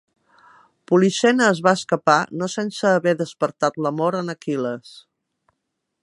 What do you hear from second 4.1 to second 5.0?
en Aquil·les.